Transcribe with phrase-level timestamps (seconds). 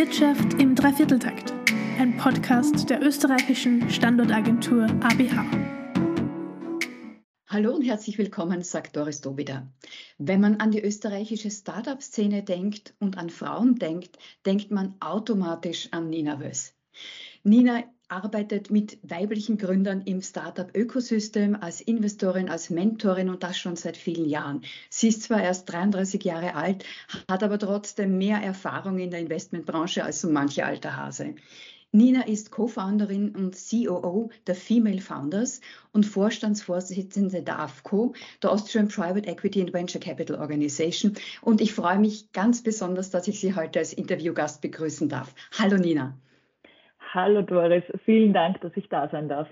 [0.00, 1.52] Wirtschaft im Dreivierteltakt,
[1.98, 5.44] ein Podcast der österreichischen Standortagentur ABH.
[7.46, 9.70] Hallo und herzlich willkommen, sagt Doris Dobida.
[10.16, 14.16] Wenn man an die österreichische Startup-Szene denkt und an Frauen denkt,
[14.46, 16.72] denkt man automatisch an Nina Wöss.
[17.42, 23.96] Nina arbeitet mit weiblichen Gründern im Startup-Ökosystem als Investorin, als Mentorin und das schon seit
[23.96, 24.62] vielen Jahren.
[24.88, 26.84] Sie ist zwar erst 33 Jahre alt,
[27.28, 31.34] hat aber trotzdem mehr Erfahrung in der Investmentbranche als so manche alter Hase.
[31.92, 39.28] Nina ist Co-Founderin und COO der Female Founders und Vorstandsvorsitzende der AFCO, der Austrian Private
[39.28, 41.14] Equity and Venture Capital Organization.
[41.42, 45.34] Und ich freue mich ganz besonders, dass ich Sie heute als Interviewgast begrüßen darf.
[45.58, 46.16] Hallo Nina.
[47.12, 49.48] Hallo Doris, vielen Dank, dass ich da sein darf.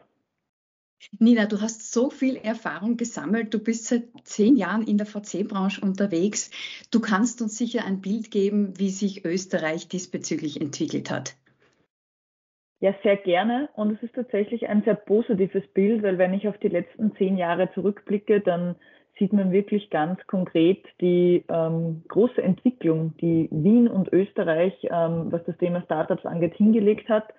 [1.18, 3.52] Nina, du hast so viel Erfahrung gesammelt.
[3.52, 6.50] Du bist seit zehn Jahren in der VC-Branche unterwegs.
[6.92, 11.36] Du kannst uns sicher ein Bild geben, wie sich Österreich diesbezüglich entwickelt hat.
[12.80, 13.68] Ja, sehr gerne.
[13.74, 17.36] Und es ist tatsächlich ein sehr positives Bild, weil wenn ich auf die letzten zehn
[17.36, 18.76] Jahre zurückblicke, dann
[19.18, 25.44] sieht man wirklich ganz konkret die ähm, große Entwicklung, die Wien und Österreich, ähm, was
[25.44, 27.34] das Thema Startups angeht, hingelegt hat.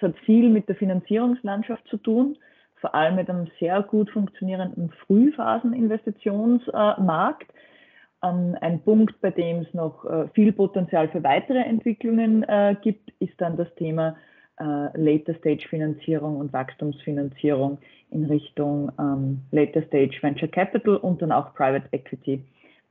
[0.00, 2.38] Das hat viel mit der Finanzierungslandschaft zu tun,
[2.76, 7.52] vor allem mit einem sehr gut funktionierenden Frühphaseninvestitionsmarkt.
[8.22, 13.12] Ähm, ein Punkt, bei dem es noch äh, viel Potenzial für weitere Entwicklungen äh, gibt,
[13.18, 14.16] ist dann das Thema
[14.58, 17.78] äh, Later Stage Finanzierung und Wachstumsfinanzierung
[18.10, 22.44] in Richtung ähm, Later Stage Venture Capital und dann auch Private Equity.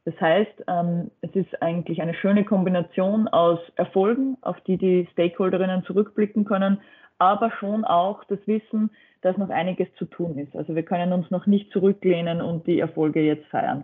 [0.06, 5.84] Das heißt, ähm, es ist eigentlich eine schöne Kombination aus Erfolgen, auf die die Stakeholderinnen
[5.84, 6.80] zurückblicken können,
[7.20, 8.89] aber schon auch das Wissen,
[9.22, 10.56] dass noch einiges zu tun ist.
[10.56, 13.84] Also wir können uns noch nicht zurücklehnen und die Erfolge jetzt feiern.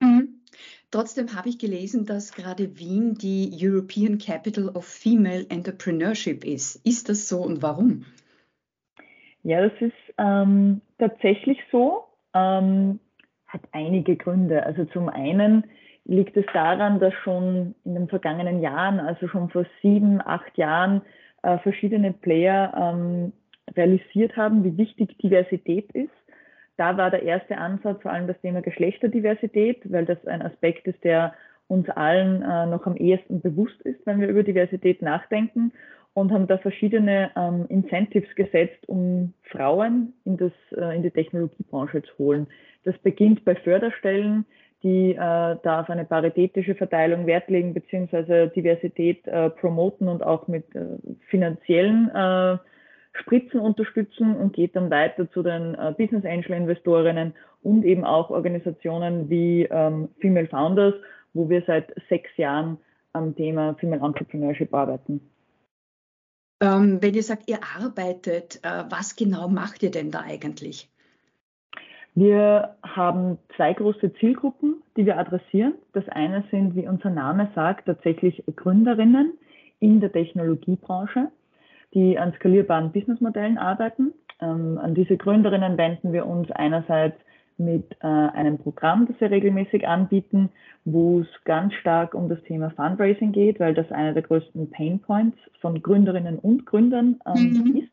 [0.00, 0.40] Mhm.
[0.90, 6.76] Trotzdem habe ich gelesen, dass gerade Wien die European Capital of Female Entrepreneurship ist.
[6.86, 8.04] Ist das so und warum?
[9.42, 12.04] Ja, das ist ähm, tatsächlich so.
[12.34, 13.00] Ähm,
[13.46, 14.64] hat einige Gründe.
[14.64, 15.64] Also zum einen
[16.04, 21.02] liegt es daran, dass schon in den vergangenen Jahren, also schon vor sieben, acht Jahren,
[21.42, 23.32] äh, verschiedene Player ähm,
[23.76, 26.10] realisiert haben, wie wichtig Diversität ist
[26.78, 31.02] da war der erste Ansatz vor allem das Thema Geschlechterdiversität, weil das ein Aspekt ist,
[31.02, 31.34] der
[31.66, 35.72] uns allen äh, noch am ehesten bewusst ist, wenn wir über Diversität nachdenken
[36.14, 42.02] und haben da verschiedene ähm, Incentives gesetzt, um Frauen in, das, äh, in die Technologiebranche
[42.02, 42.46] zu holen.
[42.84, 44.46] Das beginnt bei Förderstellen,
[44.82, 50.46] die äh, da auf eine paritätische Verteilung Wert legen, beziehungsweise Diversität äh, promoten und auch
[50.46, 50.86] mit äh,
[51.28, 52.58] finanziellen äh,
[53.12, 58.30] Spritzen unterstützen und geht dann weiter zu den äh, Business Angel Investorinnen und eben auch
[58.30, 60.94] Organisationen wie ähm, Female Founders,
[61.34, 62.78] wo wir seit sechs Jahren
[63.12, 65.20] am Thema Female Entrepreneurship arbeiten.
[66.60, 70.88] Ähm, wenn ihr sagt, ihr arbeitet, äh, was genau macht ihr denn da eigentlich?
[72.14, 75.74] Wir haben zwei große Zielgruppen, die wir adressieren.
[75.92, 79.34] Das eine sind, wie unser Name sagt, tatsächlich Gründerinnen
[79.78, 81.28] in der Technologiebranche
[81.94, 84.12] die an skalierbaren Businessmodellen arbeiten.
[84.40, 87.16] Ähm, an diese Gründerinnen wenden wir uns einerseits
[87.56, 90.50] mit äh, einem Programm, das wir regelmäßig anbieten,
[90.84, 95.00] wo es ganz stark um das Thema Fundraising geht, weil das einer der größten Pain
[95.00, 97.76] Points von Gründerinnen und Gründern ähm, mhm.
[97.76, 97.92] ist.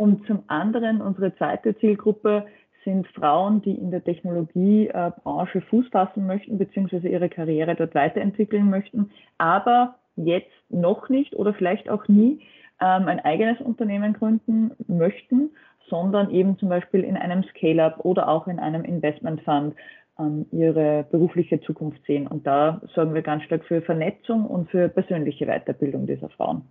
[0.00, 2.46] Und zum anderen unsere zweite Zielgruppe
[2.88, 9.10] sind Frauen, die in der Technologiebranche Fuß fassen möchten, beziehungsweise ihre Karriere dort weiterentwickeln möchten,
[9.36, 12.40] aber jetzt noch nicht oder vielleicht auch nie
[12.80, 15.50] ähm, ein eigenes Unternehmen gründen möchten,
[15.90, 19.74] sondern eben zum Beispiel in einem Scale-up oder auch in einem Investment Fund
[20.18, 22.26] ähm, ihre berufliche Zukunft sehen.
[22.26, 26.62] Und da sorgen wir ganz stark für Vernetzung und für persönliche Weiterbildung dieser Frauen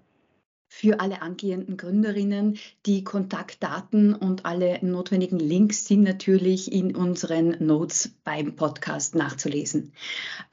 [0.67, 2.57] für alle angehenden Gründerinnen.
[2.85, 9.94] Die Kontaktdaten und alle notwendigen Links sind natürlich in unseren Notes beim Podcast nachzulesen.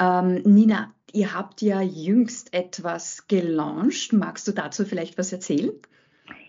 [0.01, 4.13] Ähm, Nina, ihr habt ja jüngst etwas gelauncht.
[4.13, 5.73] Magst du dazu vielleicht was erzählen?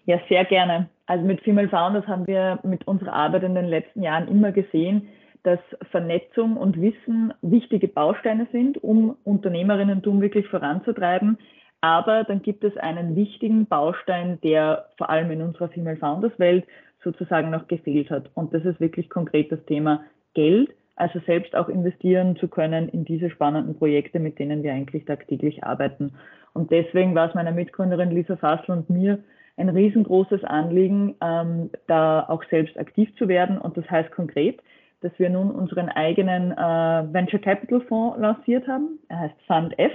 [0.05, 0.89] Ja, sehr gerne.
[1.07, 5.09] Also mit Female Founders haben wir mit unserer Arbeit in den letzten Jahren immer gesehen,
[5.43, 5.59] dass
[5.91, 11.37] Vernetzung und Wissen wichtige Bausteine sind, um Unternehmerinnentum wirklich voranzutreiben.
[11.85, 16.65] Aber dann gibt es einen wichtigen Baustein, der vor allem in unserer Female Founders Welt
[17.03, 18.31] sozusagen noch gefehlt hat.
[18.33, 20.01] Und das ist wirklich konkret das Thema
[20.33, 25.05] Geld, also selbst auch investieren zu können in diese spannenden Projekte, mit denen wir eigentlich
[25.05, 26.13] tagtäglich arbeiten.
[26.53, 29.19] Und deswegen war es meiner Mitgründerin Lisa Fassel und mir
[29.55, 33.59] ein riesengroßes Anliegen, ähm, da auch selbst aktiv zu werden.
[33.59, 34.59] Und das heißt konkret,
[35.01, 38.97] dass wir nun unseren eigenen äh, Venture Capital Fonds lanciert haben.
[39.07, 39.91] Er heißt Fund F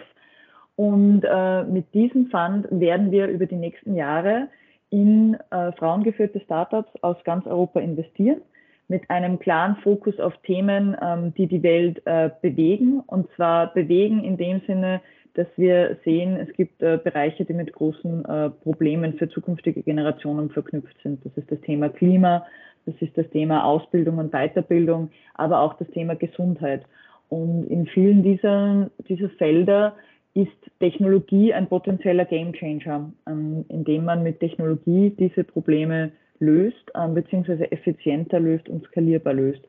[0.81, 4.49] Und äh, mit diesem Fund werden wir über die nächsten Jahre
[4.88, 8.41] in äh, frauengeführte Startups aus ganz Europa investieren,
[8.88, 13.00] mit einem klaren Fokus auf Themen, ähm, die die Welt äh, bewegen.
[13.00, 15.03] Und zwar bewegen in dem Sinne,
[15.35, 20.49] dass wir sehen, es gibt äh, Bereiche, die mit großen äh, Problemen für zukünftige Generationen
[20.49, 21.23] verknüpft sind.
[21.26, 22.47] Das ist das Thema Klima,
[22.87, 26.87] das ist das Thema Ausbildung und Weiterbildung, aber auch das Thema Gesundheit.
[27.29, 29.94] Und in vielen dieser, dieser Felder
[30.35, 37.71] ist Technologie ein potenzieller Gamechanger, ähm, indem man mit Technologie diese Probleme löst, ähm, beziehungsweise
[37.73, 39.62] effizienter löst und skalierbar löst.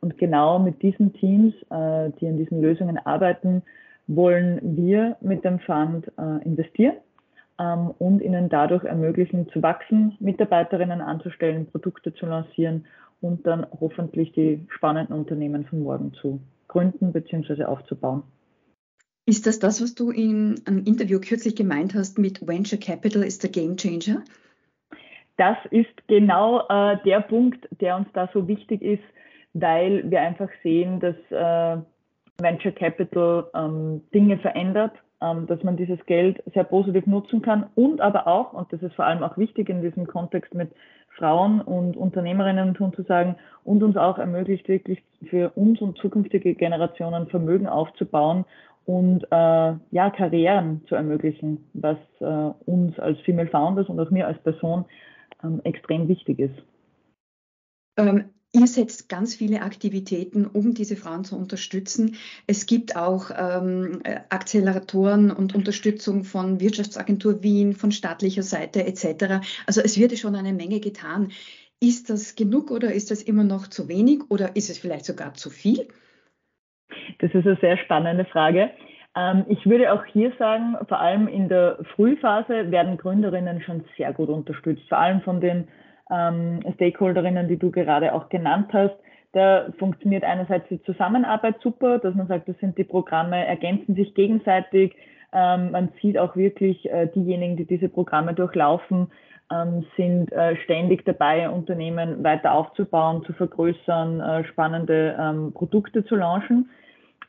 [0.00, 3.62] Und genau mit diesen Teams, äh, die an diesen Lösungen arbeiten,
[4.06, 6.96] wollen wir mit dem Fund äh, investieren
[7.58, 12.86] ähm, und ihnen dadurch ermöglichen zu wachsen, Mitarbeiterinnen anzustellen, Produkte zu lancieren
[13.20, 17.64] und dann hoffentlich die spannenden Unternehmen von morgen zu gründen bzw.
[17.64, 18.22] aufzubauen.
[19.28, 23.42] Ist das das, was du in einem Interview kürzlich gemeint hast mit Venture Capital ist
[23.42, 24.22] der Game Changer?
[25.36, 29.02] Das ist genau äh, der Punkt, der uns da so wichtig ist,
[29.52, 31.82] weil wir einfach sehen, dass äh,
[32.40, 38.00] Venture Capital ähm, Dinge verändert, ähm, dass man dieses Geld sehr positiv nutzen kann und
[38.00, 40.70] aber auch, und das ist vor allem auch wichtig in diesem Kontext mit
[41.16, 46.54] Frauen und Unternehmerinnen tun zu sagen, und uns auch ermöglicht, wirklich für uns und zukünftige
[46.54, 48.44] Generationen Vermögen aufzubauen
[48.86, 54.26] und äh, ja, Karrieren zu ermöglichen, was äh, uns als Female Founders und auch mir
[54.26, 54.84] als Person
[55.44, 56.62] ähm, extrem wichtig ist.
[57.98, 62.16] Ähm, Ihr setzt ganz viele Aktivitäten, um diese Frauen zu unterstützen.
[62.46, 64.00] Es gibt auch ähm,
[64.30, 69.46] Acceleratoren und Unterstützung von Wirtschaftsagentur Wien, von staatlicher Seite etc.
[69.66, 71.32] Also es wird schon eine Menge getan.
[71.80, 75.34] Ist das genug oder ist das immer noch zu wenig oder ist es vielleicht sogar
[75.34, 75.88] zu viel?
[77.18, 78.70] Das ist eine sehr spannende Frage.
[79.16, 84.12] Ähm, ich würde auch hier sagen, vor allem in der Frühphase werden Gründerinnen schon sehr
[84.12, 85.68] gut unterstützt, vor allem von den
[86.10, 88.94] ähm, Stakeholderinnen, die du gerade auch genannt hast.
[89.32, 94.14] Da funktioniert einerseits die Zusammenarbeit super, dass man sagt, das sind die Programme, ergänzen sich
[94.14, 94.94] gegenseitig.
[95.32, 99.08] Ähm, man sieht auch wirklich äh, diejenigen, die diese Programme durchlaufen,
[99.96, 106.68] sind äh, ständig dabei, Unternehmen weiter aufzubauen, zu vergrößern, äh, spannende Produkte zu launchen.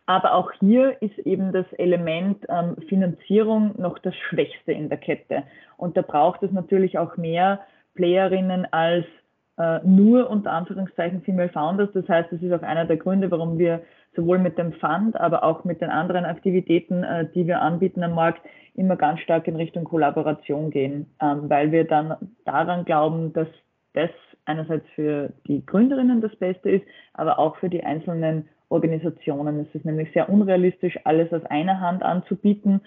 [0.08, 5.44] Aber auch hier ist eben das Element ähm, Finanzierung noch das Schwächste in der Kette.
[5.76, 7.60] Und da braucht es natürlich auch mehr
[7.94, 9.06] Playerinnen als
[9.58, 11.90] äh, nur unter Anführungszeichen Female Founders.
[11.94, 13.82] Das heißt, das ist auch einer der Gründe, warum wir
[14.16, 18.16] sowohl mit dem Fund, aber auch mit den anderen Aktivitäten, äh, die wir anbieten am
[18.16, 18.42] Markt,
[18.76, 22.16] immer ganz stark in Richtung Kollaboration gehen, ähm, weil wir dann
[22.46, 23.48] daran glauben, dass
[23.94, 24.12] das
[24.46, 29.60] einerseits für die Gründerinnen das Beste ist, aber auch für die einzelnen Organisationen.
[29.60, 32.82] Es ist nämlich sehr unrealistisch, alles aus einer Hand anzubieten.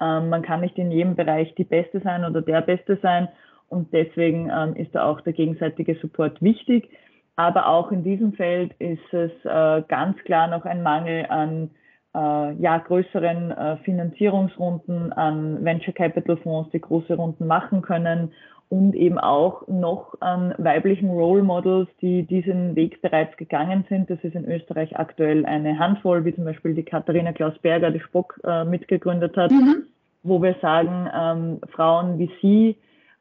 [0.00, 3.28] Ähm, man kann nicht in jedem Bereich die Beste sein oder der Beste sein
[3.68, 6.88] und deswegen ähm, ist da auch der gegenseitige Support wichtig.
[7.36, 11.70] Aber auch in diesem Feld ist es äh, ganz klar noch ein Mangel an
[12.14, 18.32] äh, ja, größeren äh, Finanzierungsrunden, an Venture Capital Fonds, die große Runden machen können
[18.68, 24.10] und eben auch noch an weiblichen Role Models, die diesen Weg bereits gegangen sind.
[24.10, 28.40] Das ist in Österreich aktuell eine Handvoll, wie zum Beispiel die Katharina Klaus-Berger, die Spock
[28.44, 29.84] äh, mitgegründet hat, mhm.
[30.24, 32.76] wo wir sagen, ähm, Frauen wie sie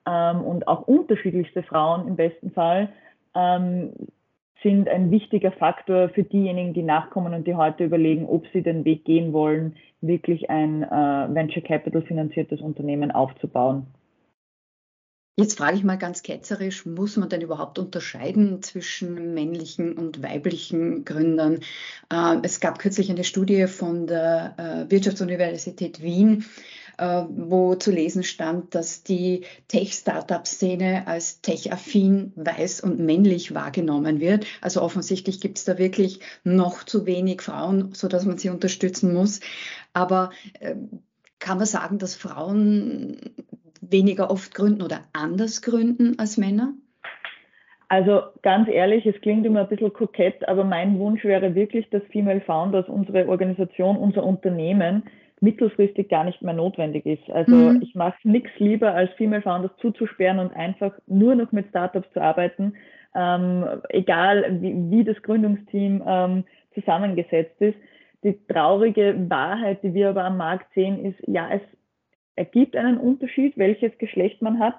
[0.08, 2.90] ähm, und auch unterschiedlichste Frauen im besten Fall
[3.36, 3.92] ähm,
[4.64, 8.84] sind ein wichtiger Faktor für diejenigen, die nachkommen und die heute überlegen, ob sie den
[8.84, 10.88] Weg gehen wollen, wirklich ein äh,
[11.36, 13.86] Venture Capital finanziertes Unternehmen aufzubauen.
[15.38, 21.04] Jetzt frage ich mal ganz ketzerisch, muss man denn überhaupt unterscheiden zwischen männlichen und weiblichen
[21.04, 21.60] Gründern?
[22.10, 24.56] Äh, es gab kürzlich eine Studie von der
[24.88, 26.46] äh, Wirtschaftsuniversität Wien,
[26.98, 34.46] äh, wo zu lesen stand, dass die Tech-Startup-Szene als tech-affin, weiß und männlich wahrgenommen wird.
[34.62, 39.42] Also offensichtlich gibt es da wirklich noch zu wenig Frauen, sodass man sie unterstützen muss.
[39.92, 40.30] Aber
[40.62, 40.76] äh,
[41.40, 43.18] kann man sagen, dass Frauen
[43.92, 46.74] weniger oft gründen oder anders gründen als Männer?
[47.88, 52.02] Also ganz ehrlich, es klingt immer ein bisschen kokett, aber mein Wunsch wäre wirklich, dass
[52.12, 55.04] Female Founders, unsere Organisation, unser Unternehmen
[55.42, 57.30] mittelfristig gar nicht mehr notwendig ist.
[57.30, 57.82] Also mhm.
[57.84, 62.22] ich mache nichts lieber, als Female Founders zuzusperren und einfach nur noch mit Startups zu
[62.22, 62.74] arbeiten,
[63.14, 67.78] ähm, egal wie, wie, das Gründungsteam ähm, zusammengesetzt ist.
[68.24, 71.62] Die traurige Wahrheit, die wir aber am Markt sehen, ist, ja, es
[72.36, 74.76] ergibt einen Unterschied, welches Geschlecht man hat.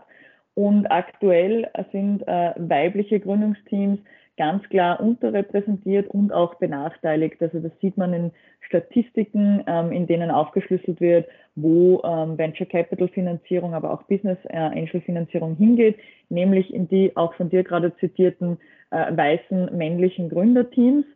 [0.54, 3.98] Und aktuell sind äh, weibliche Gründungsteams
[4.36, 7.40] ganz klar unterrepräsentiert und auch benachteiligt.
[7.40, 13.08] Also das sieht man in Statistiken, ähm, in denen aufgeschlüsselt wird, wo ähm, Venture Capital
[13.08, 15.96] Finanzierung, aber auch Business äh, Angel Finanzierung hingeht,
[16.28, 18.58] nämlich in die auch von dir gerade zitierten
[18.90, 21.06] äh, weißen männlichen Gründerteams.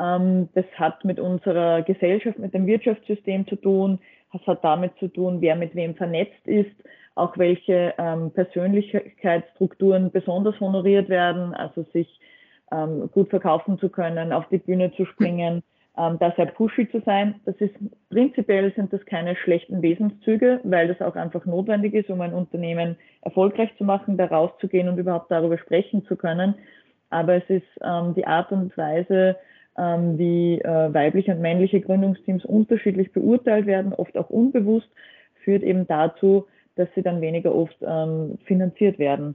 [0.00, 3.98] Ähm, das hat mit unserer Gesellschaft, mit dem Wirtschaftssystem zu tun.
[4.32, 6.74] Das hat damit zu tun, wer mit wem vernetzt ist,
[7.14, 12.20] auch welche ähm, Persönlichkeitsstrukturen besonders honoriert werden, also sich
[12.70, 15.62] ähm, gut verkaufen zu können, auf die Bühne zu springen,
[15.96, 17.40] ähm, da sehr pushy zu sein.
[17.44, 17.74] Das ist
[18.10, 22.96] prinzipiell sind das keine schlechten Wesenszüge, weil das auch einfach notwendig ist, um ein Unternehmen
[23.22, 26.54] erfolgreich zu machen, da rauszugehen und überhaupt darüber sprechen zu können.
[27.10, 29.36] Aber es ist ähm, die Art und Weise,
[29.78, 34.88] ähm, wie äh, weibliche und männliche Gründungsteams unterschiedlich beurteilt werden, oft auch unbewusst,
[35.44, 39.34] führt eben dazu, dass sie dann weniger oft ähm, finanziert werden.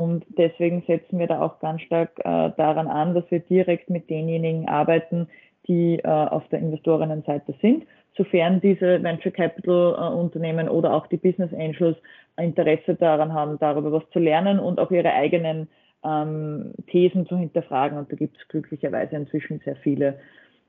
[0.00, 4.10] Und deswegen setzen wir da auch ganz stark äh, daran an, dass wir direkt mit
[4.10, 5.28] denjenigen arbeiten,
[5.68, 7.84] die äh, auf der Investorinnenseite sind,
[8.16, 11.96] sofern diese Venture Capital äh, Unternehmen oder auch die Business Angels
[12.36, 15.68] Interesse daran haben, darüber was zu lernen und auch ihre eigenen
[16.04, 17.98] ähm, Thesen zu hinterfragen.
[17.98, 20.18] Und da gibt es glücklicherweise inzwischen sehr viele.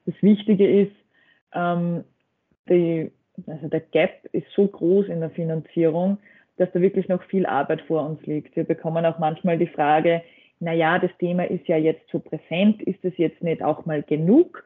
[0.06, 0.96] Das Wichtige ist,
[1.54, 2.04] ähm,
[2.70, 3.12] die,
[3.48, 6.18] also der Gap ist so groß in der Finanzierung,
[6.58, 8.56] dass da wirklich noch viel Arbeit vor uns liegt.
[8.56, 10.22] Wir bekommen auch manchmal die Frage,
[10.60, 14.04] na ja, das Thema ist ja jetzt so präsent, ist es jetzt nicht auch mal
[14.04, 14.64] genug?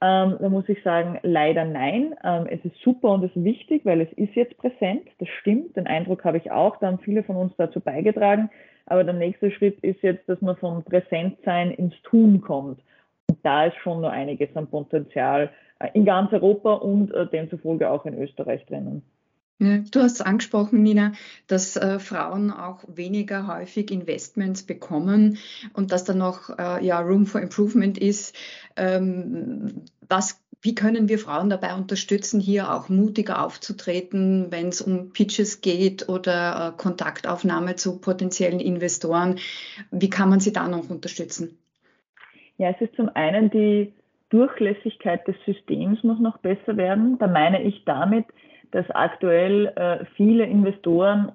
[0.00, 2.14] Ähm, da muss ich sagen, leider nein.
[2.24, 5.08] Ähm, es ist super und es ist wichtig, weil es ist jetzt präsent.
[5.18, 5.76] Das stimmt.
[5.76, 6.76] Den Eindruck habe ich auch.
[6.78, 8.50] Da haben viele von uns dazu beigetragen.
[8.86, 12.80] Aber der nächste Schritt ist jetzt, dass man vom Präsentsein ins Tun kommt.
[13.28, 17.90] Und da ist schon noch einiges an Potenzial äh, in ganz Europa und äh, demzufolge
[17.90, 19.02] auch in Österreich drinnen.
[19.60, 21.12] Du hast angesprochen, Nina,
[21.46, 25.38] dass äh, Frauen auch weniger häufig Investments bekommen
[25.74, 28.36] und dass da noch äh, ja, Room for Improvement ist.
[28.76, 35.12] Ähm, was, wie können wir Frauen dabei unterstützen, hier auch mutiger aufzutreten, wenn es um
[35.12, 39.36] Pitches geht oder äh, Kontaktaufnahme zu potenziellen Investoren?
[39.92, 41.56] Wie kann man sie da noch unterstützen?
[42.58, 43.92] Ja, es ist zum einen die
[44.30, 47.18] Durchlässigkeit des Systems muss noch besser werden.
[47.18, 48.24] Da meine ich damit,
[48.74, 51.30] dass aktuell äh, viele Investoren,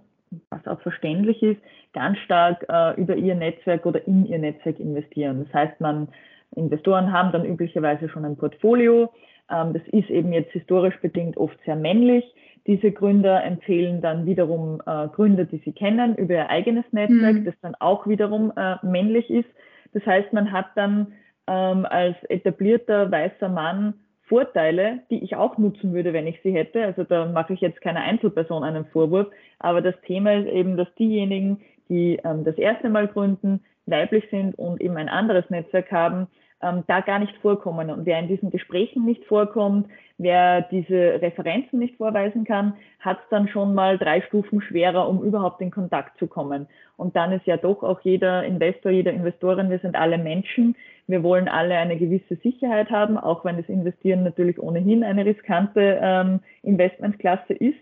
[0.49, 1.61] was auch verständlich ist,
[1.93, 5.45] ganz stark äh, über ihr Netzwerk oder in ihr Netzwerk investieren.
[5.45, 6.09] Das heißt, man
[6.55, 9.11] Investoren haben dann üblicherweise schon ein Portfolio.
[9.49, 12.25] Ähm, das ist eben jetzt historisch bedingt oft sehr männlich.
[12.67, 17.45] Diese Gründer empfehlen dann wiederum äh, Gründer, die sie kennen, über ihr eigenes Netzwerk, mhm.
[17.45, 19.49] das dann auch wiederum äh, männlich ist.
[19.93, 21.13] Das heißt, man hat dann
[21.47, 23.93] ähm, als etablierter weißer Mann
[24.29, 26.85] Vorteile, die ich auch nutzen würde, wenn ich sie hätte.
[26.85, 30.87] Also da mache ich jetzt keiner Einzelperson einen Vorwurf, aber das Thema ist eben, dass
[30.95, 31.59] diejenigen,
[31.89, 36.27] die ähm, das erste Mal gründen, weiblich sind und eben ein anderes Netzwerk haben,
[36.61, 37.89] ähm, da gar nicht vorkommen.
[37.89, 39.87] Und wer in diesen Gesprächen nicht vorkommt,
[40.17, 45.23] wer diese Referenzen nicht vorweisen kann, hat es dann schon mal drei Stufen schwerer, um
[45.23, 46.67] überhaupt in Kontakt zu kommen.
[46.97, 50.75] Und dann ist ja doch auch jeder Investor, jeder Investorin, wir sind alle Menschen.
[51.07, 55.99] Wir wollen alle eine gewisse Sicherheit haben, auch wenn das Investieren natürlich ohnehin eine riskante
[56.01, 57.79] ähm, Investmentklasse ist.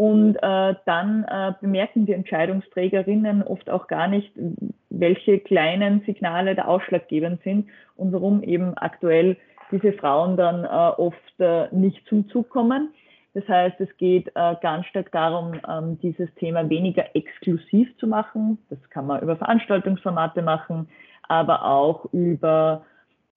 [0.00, 4.32] Und äh, dann äh, bemerken die Entscheidungsträgerinnen oft auch gar nicht,
[4.88, 9.36] welche kleinen Signale da ausschlaggebend sind und warum eben aktuell
[9.70, 12.94] diese Frauen dann äh, oft äh, nicht zum Zug kommen.
[13.34, 18.56] Das heißt, es geht äh, ganz stark darum, ähm, dieses Thema weniger exklusiv zu machen.
[18.70, 20.88] Das kann man über Veranstaltungsformate machen,
[21.28, 22.86] aber auch über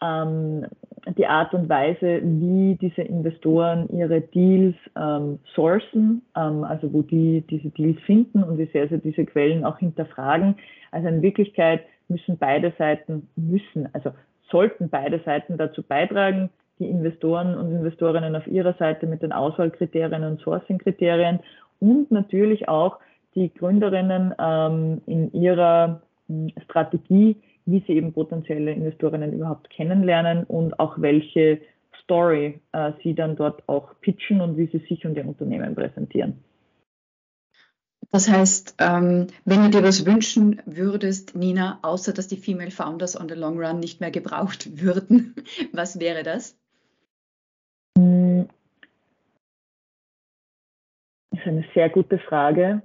[0.04, 0.66] ähm,
[1.18, 7.42] die Art und Weise, wie diese Investoren ihre Deals ähm, sourcen, ähm, also wo die
[7.50, 10.56] diese Deals finden und wie sehr sie diese Quellen auch hinterfragen.
[10.92, 14.12] Also in Wirklichkeit müssen beide Seiten müssen, also
[14.50, 20.24] sollten beide Seiten dazu beitragen, die Investoren und Investorinnen auf ihrer Seite mit den Auswahlkriterien
[20.24, 21.40] und Sourcing-Kriterien
[21.80, 23.00] und natürlich auch
[23.36, 30.80] die Gründerinnen ähm, in ihrer hm, Strategie wie sie eben potenzielle Investorinnen überhaupt kennenlernen und
[30.80, 31.62] auch welche
[32.04, 36.44] Story äh, sie dann dort auch pitchen und wie sie sich und ihr Unternehmen präsentieren.
[38.12, 43.20] Das heißt, ähm, wenn du dir was wünschen würdest, Nina, außer dass die Female Founders
[43.20, 45.34] on the Long Run nicht mehr gebraucht würden,
[45.72, 46.56] was wäre das?
[51.32, 52.84] Das ist eine sehr gute Frage.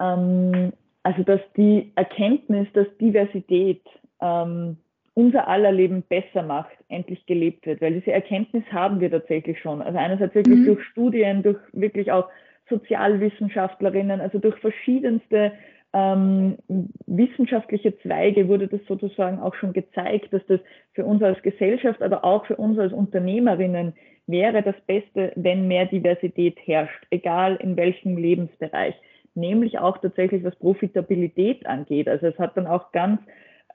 [0.00, 0.72] Ähm,
[1.04, 3.82] also, dass die Erkenntnis, dass Diversität
[4.20, 4.78] ähm,
[5.14, 7.80] unser aller Leben besser macht, endlich gelebt wird.
[7.80, 9.80] Weil diese Erkenntnis haben wir tatsächlich schon.
[9.80, 10.66] Also einerseits wirklich mhm.
[10.66, 12.28] durch Studien, durch wirklich auch
[12.68, 15.52] Sozialwissenschaftlerinnen, also durch verschiedenste
[15.92, 16.58] ähm,
[17.06, 20.60] wissenschaftliche Zweige wurde das sozusagen auch schon gezeigt, dass das
[20.92, 23.94] für uns als Gesellschaft, aber auch für uns als Unternehmerinnen
[24.26, 28.94] wäre das Beste, wenn mehr Diversität herrscht, egal in welchem Lebensbereich,
[29.34, 32.08] nämlich auch tatsächlich was Profitabilität angeht.
[32.08, 33.20] Also es hat dann auch ganz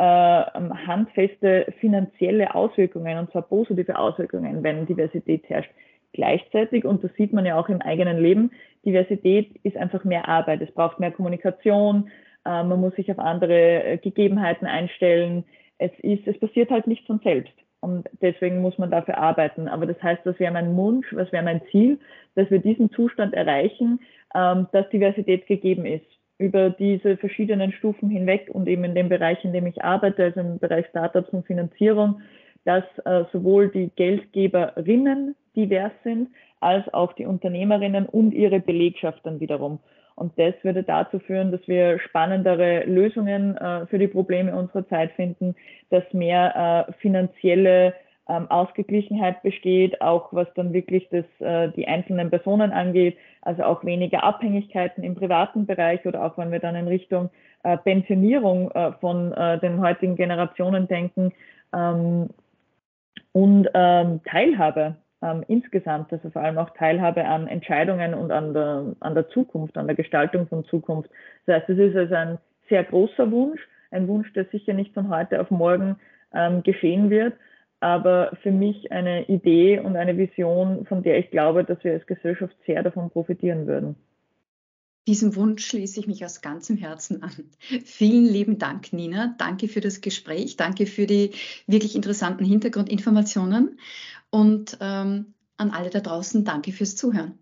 [0.02, 5.72] handfeste finanzielle Auswirkungen und zwar positive Auswirkungen, wenn Diversität herrscht.
[6.14, 8.52] Gleichzeitig, und das sieht man ja auch im eigenen Leben,
[8.86, 10.62] Diversität ist einfach mehr Arbeit.
[10.62, 12.10] Es braucht mehr Kommunikation,
[12.46, 15.46] äh, man muss sich auf andere äh, Gegebenheiten einstellen.
[15.78, 17.54] Es, ist, es passiert halt nicht von selbst.
[17.80, 19.68] Und deswegen muss man dafür arbeiten.
[19.68, 22.00] Aber das heißt, das wäre mein Wunsch, was wäre mein Ziel,
[22.36, 24.00] dass wir diesen Zustand erreichen,
[24.36, 26.06] ähm, dass Diversität gegeben ist
[26.42, 30.40] über diese verschiedenen Stufen hinweg und eben in dem Bereich, in dem ich arbeite, also
[30.40, 32.22] im Bereich Startups und Finanzierung,
[32.66, 36.30] dass äh, sowohl die Geldgeberinnen divers sind,
[36.60, 39.80] als auch die Unternehmerinnen und ihre Belegschaft dann wiederum.
[40.16, 45.12] Und das würde dazu führen, dass wir spannendere Lösungen äh, für die Probleme unserer Zeit
[45.14, 45.56] finden,
[45.90, 47.94] dass mehr äh, finanzielle
[48.28, 53.84] ähm, Ausgeglichenheit besteht, auch was dann wirklich das, äh, die einzelnen Personen angeht, also auch
[53.84, 57.30] weniger Abhängigkeiten im privaten Bereich oder auch wenn wir dann in Richtung
[57.64, 61.34] äh, Pensionierung äh, von äh, den heutigen Generationen denken
[61.74, 62.30] ähm,
[63.34, 68.96] und ähm, Teilhabe ähm, insgesamt, also vor allem auch Teilhabe an Entscheidungen und an der,
[69.00, 71.10] an der Zukunft, an der Gestaltung von Zukunft.
[71.46, 72.38] Das heißt, es ist also ein
[72.70, 73.62] sehr großer Wunsch,
[73.92, 75.98] ein Wunsch, der sicher nicht von heute auf morgen
[76.34, 77.34] ähm, geschehen wird,
[77.82, 82.06] aber für mich eine Idee und eine Vision, von der ich glaube, dass wir als
[82.06, 83.96] Gesellschaft sehr davon profitieren würden.
[85.08, 87.34] Diesem Wunsch schließe ich mich aus ganzem Herzen an.
[87.60, 89.34] Vielen lieben Dank, Nina.
[89.40, 90.58] Danke für das Gespräch.
[90.58, 91.32] Danke für die
[91.66, 93.80] wirklich interessanten Hintergrundinformationen.
[94.30, 97.40] Und ähm, an alle da draußen, danke fürs Zuhören.